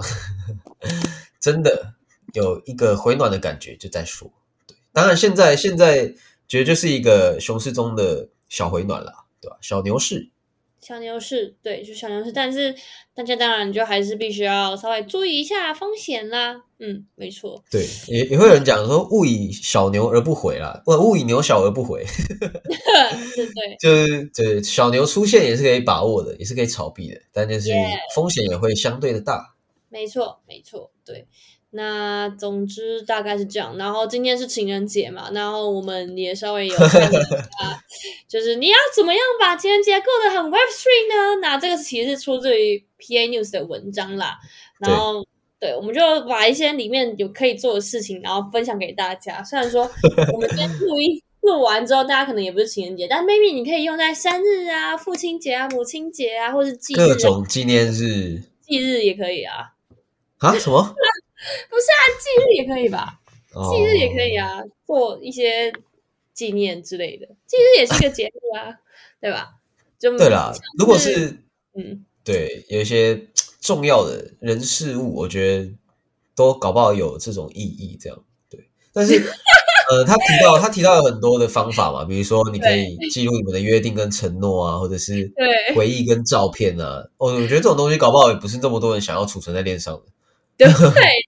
[1.41, 1.95] 真的
[2.35, 4.31] 有一个回暖的感觉就再说。
[4.67, 6.15] 对，当然现在现在
[6.47, 9.57] 觉得就是一个熊市中的小回暖了，对吧？
[9.63, 10.29] 小牛市。
[10.87, 12.73] 小牛市，对，就小牛市，但是
[13.13, 16.63] 大家当然就还是必须要稍微注意一下风险啦。
[16.79, 17.61] 嗯，没错。
[17.69, 22.05] 对，也也会有人讲说，勿以小牛而不回啦，勿，勿以牛小而不回。
[23.35, 27.69] 对对，就是对小牛出现也是可以把握的，也是可以炒币的，但就是
[28.15, 29.57] 风险也会相对的大。
[29.89, 31.27] 没错，没错，对。
[31.77, 37.83] 那总之大概是这样，然后今天是情人节嘛，然后我们也稍微有看一下，
[38.27, 41.41] 就是你要怎么样把情人节过得很 Web Three 呢？
[41.43, 44.39] 那这个其实是出自于 PA News 的文章啦，
[44.81, 45.25] 然后
[45.61, 49.45] 对，我们就把一些里面有可以做的事情，然后分享给大家。
[49.45, 49.89] 虽然说
[50.33, 59.73] 我们今天录音录完之后，大家可能也不是情人节，但 maybe 你可以用在生日啊、父亲节啊、母亲节啊，或是忌各种纪念日、忌日也可以啊。
[60.39, 60.59] 啊？
[60.59, 60.95] 什么？
[61.71, 63.21] 不是啊，忌日也可以吧？
[63.71, 65.73] 忌日也可以啊，做一些
[66.35, 67.27] 纪念之类的。
[67.47, 68.79] 忌日也是一个节日啊，
[69.21, 69.55] 对吧？
[69.99, 71.43] 就对啦，如果是
[71.75, 73.29] 嗯，对，有一些
[73.61, 75.71] 重要的人事物，我觉得
[76.35, 78.69] 都搞不好有这种意义，这样对。
[78.93, 79.15] 但是
[79.89, 85.33] 呃，他提到他提到有很多的方法嘛，比如说你可以记录你们的约定跟承诺啊，或者是
[85.75, 87.03] 回忆跟照片啊。
[87.17, 90.03] 哦，我觉得这种东西搞不好也不是那么多人想要储存在链上的。
[90.59, 90.69] 对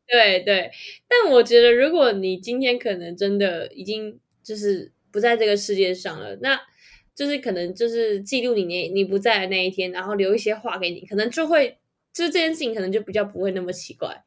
[0.07, 0.71] 对对，
[1.07, 6.59] 但我觉得，如果你今天可能真的已经就是不在这个世界上了，那
[7.15, 11.77] 就是可能就是记录你你你不在的那一天，然后留一些话给你，可能就会
[12.15, 14.25] 就是这件事情可能就比较不会那么奇怪，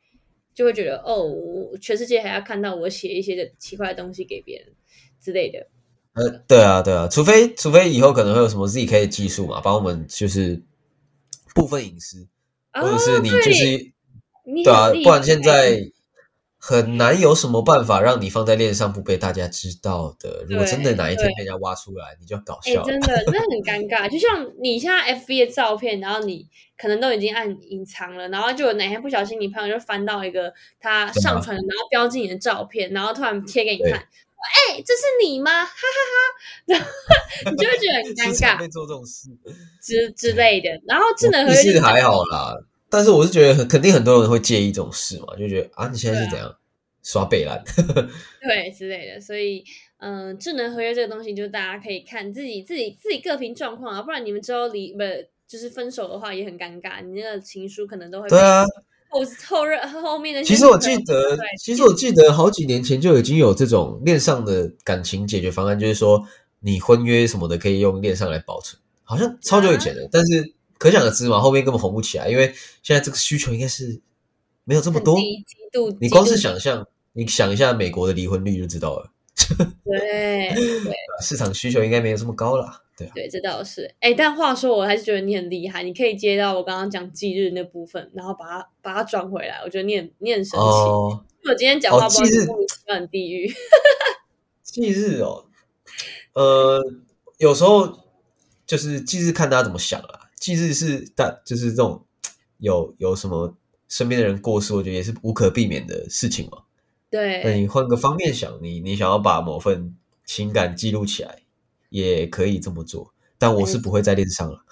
[0.53, 1.35] 就会觉得哦，
[1.81, 4.67] 全世界还要看到我写一些的奇怪的东西给别人
[5.19, 5.67] 之类的。
[6.13, 10.61] 呃，对啊，对啊，除非除非以后可能会有什么 ZK 技术嘛，帮我们就是
[11.55, 12.27] 部分隐私，
[12.71, 13.91] 或者是你就是。
[14.63, 15.79] 对啊，不然现在
[16.57, 20.45] 很难有什么办法让你放在链上不被大家知道的。
[20.47, 22.83] 如果真的哪一天被人家挖出来，你就搞笑。
[22.83, 24.07] 真的，真的很尴尬。
[24.11, 35.65] 就像你现在 F B 的照片，然后你可能都已经按隐藏了，然后就哪天不小心，你朋友就翻到一个他上传，然后标记你的照片，然后突然贴给你看，哎，这是你吗？
[35.65, 36.23] 哈哈哈，
[36.67, 36.85] 然后
[37.49, 39.29] 你就会觉得很尴尬，会做这种事
[39.81, 40.69] 之之类的。
[40.87, 42.55] 然后智能合约还好啦。
[42.91, 46.53] 但是我是觉得很肯定很多人会介意这种事嘛，就觉得啊你现在是怎样
[47.01, 47.63] 刷背烂，
[48.41, 49.63] 对之类的，所以
[49.97, 54.99] 嗯，智能合约这个东西，就大家可以看自己自己自己各凭状况啊，不然你们之后离不
[55.47, 58.65] 就是分手的话也很尴尬，你那个情书可能都会对啊
[59.09, 60.43] 后后热后面的。
[60.43, 66.23] 其实我记得，其实我记得好几年前就已经有这种恋上的感情解决方案，就是说
[66.59, 70.53] 你婚约什么的可以用恋上来保存，好像超久以前的，但是。
[70.81, 74.01] 可想而知嘛，后面根本红不起来，因为现在这个需求应该是
[74.63, 75.15] 没有这么多。
[75.99, 79.11] 你光是想象，你想一下美国的离婚率就知道了。
[79.85, 82.81] 对对， 市场需求应该没有这么高了。
[82.97, 83.93] 对对，这倒是。
[83.99, 89.61] 哎，但话说，我还是觉得你很厉害，你可以接到我刚刚讲忌日那部分，然后把它把它转回来。
[89.63, 90.65] 我觉得你很你很神奇。
[91.45, 92.47] 我今天讲话不日
[92.87, 93.53] 很地狱。
[94.65, 95.45] 忌日哦，
[96.33, 96.81] 呃，
[97.37, 97.99] 有时候
[98.65, 100.20] 就是忌日看大家怎么想啊。
[100.41, 102.03] 忌日是大，就是这种
[102.57, 103.55] 有有什么
[103.87, 106.63] 身边的人过世，我觉得也是无可避免的事情嘛。
[107.11, 111.43] 对，那你换个方面想，你你想要把某份情感记录起来，
[111.89, 113.13] 也可以这么做。
[113.37, 114.65] 但我是不会再恋上了。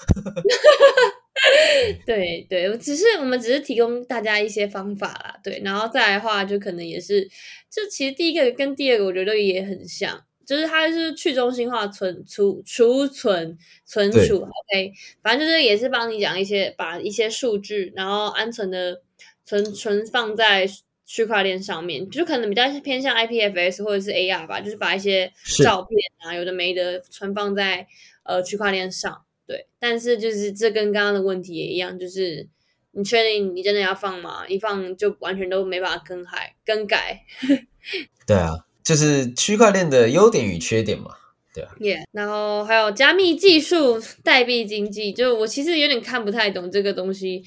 [2.06, 5.40] 对对，只是我们只是提供大家一些方法啦。
[5.44, 7.30] 对，然后再来的话，就可能也是，
[7.70, 10.24] 就其实第一个跟第二个，我觉得也很像。
[10.50, 14.92] 就是它是去中心化存储储存存储，OK，
[15.22, 19.00] 反正就是也是帮你讲一些把一些数据，然后安全的
[19.46, 20.68] 存存放在
[21.06, 25.32] 区块链上面，就可能比较偏向 IPFS 或者是 AR 吧，就是把一些
[25.64, 27.86] 照片啊，有的没的存放在
[28.24, 29.24] 呃区块链上。
[29.46, 32.48] 对，但是就是这跟刚刚的问题也一样，就是
[32.94, 34.48] 你确定你真的要放吗？
[34.48, 37.24] 一放就完全都没办法更改更改。
[38.26, 41.12] 对啊，就是区块链的优点与缺点嘛。
[41.54, 41.72] 对啊。
[41.80, 47.44] 耶，然后还有加密技术、代币经济，就我其实有点看不太懂这个东西。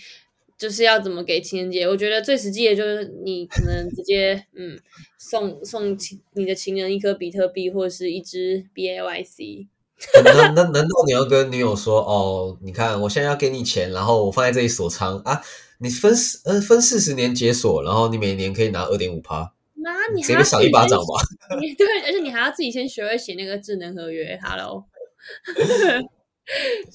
[0.59, 1.89] 就是要怎么给情人节？
[1.89, 4.79] 我觉得最实际的就是你可能直接嗯
[5.19, 9.67] 送送情你的情人一颗比特币或者是一只 B A Y C。
[10.23, 12.57] 那那难道你要跟女友说哦？
[12.63, 15.43] 你看我现在要给你钱，然后我放在这里锁仓啊，
[15.79, 19.53] 你分四呃分四十年解锁，然后你每年可以拿二点五趴。
[19.83, 21.21] 那你直接赏一巴掌吧？
[21.77, 24.39] 对，而且你还要自己先学会写那个智能合约。
[24.43, 24.85] Hello，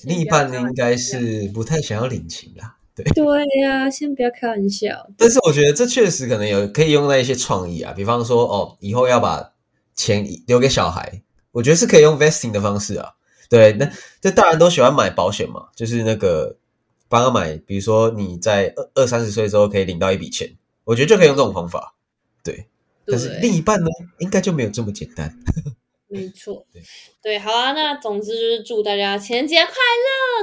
[0.05, 2.77] 另一半应该是不太想要领情啦。
[2.95, 5.07] 对 对呀，先不要开玩笑。
[5.17, 9.53] 但是我觉得这确实可能有可以用在一些创意啊，比方说哦，以后要把
[9.93, 11.21] 钱留给小孩，
[11.51, 13.13] 我觉得是可以用 vesting 的方式啊。
[13.49, 16.57] 对，那这大人都喜欢买保险嘛，就是那个
[17.07, 21.93] 帮他买，比如说你在二二三十岁之后可以领到一笔钱，我觉得就可以用这种方法。
[22.43, 22.67] 对，
[23.07, 23.87] 但是另一半呢，
[24.19, 25.33] 应该就没有这么简单。
[26.09, 26.65] 没错，
[27.21, 29.73] 对，好啊，那总之就是祝大家情人节快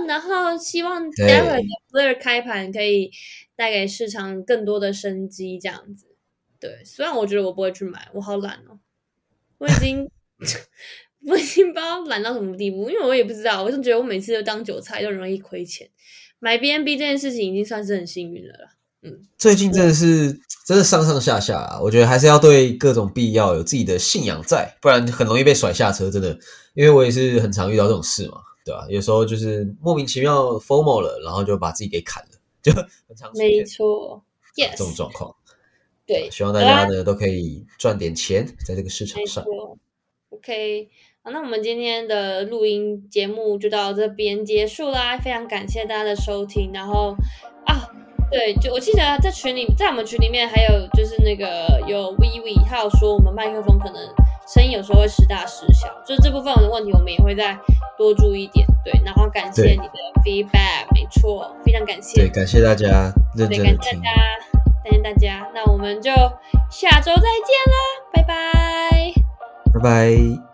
[0.01, 3.11] 乐，然后希望待会的 Flare 开盘可以
[3.57, 6.07] 带给市场更多的生机，这样子。
[6.61, 8.79] 对，虽然我觉得我不会去买，我好懒哦，
[9.59, 10.07] 我已经
[11.27, 15.89] 我已经不知道懒到什么地步，因为我也不知道，我就觉得我每次都当韭菜，都容易亏钱。
[16.39, 18.74] 买 BNB 这件事情已经算是很幸运了啦。
[19.05, 20.33] 嗯，最近真的是
[20.67, 26.11] 真的上上下下啊，我觉得还是要对各种必要有自己的信仰在，不然很容易被甩下车。
[26.11, 26.39] 真的，
[26.73, 28.87] 因为我也是很常遇到这种事嘛，对吧？
[28.89, 34.25] 有时候就是莫名其妙 formal 了，然后就把自己给砍了，就很常没错
[34.57, 35.37] ，yes，这种状况。
[36.07, 39.45] 对，希望大家呢都可以赚点钱在这个市场上。
[40.31, 40.89] OK，
[41.23, 47.54] 好，那我们今天的录音节目就到这边结束啦，非常感谢大家的收听，然后啊。
[48.31, 54.03] 对，就我记得在群里，在我们群里面还有就是那个有 Vivi，他有说我们麦克风可能
[54.47, 57.57] 声音有时候会时大时小，就是这部分的问题，我们也会再
[57.97, 58.67] 多注意一点。
[58.85, 59.93] 对，然后感谢你的
[60.25, 62.23] feedback，没错，非常感谢。
[62.23, 63.65] 对，感谢大家认真听。
[63.65, 64.11] 感谢大家，
[64.83, 66.11] 感谢大家，那我们就
[66.71, 67.77] 下周再见啦，
[68.13, 69.13] 拜拜，
[69.73, 70.54] 拜拜。